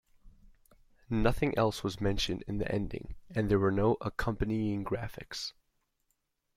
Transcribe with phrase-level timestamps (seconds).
[1.11, 5.53] Nothing else was mentioned in the ending and there were no accompanying graphics.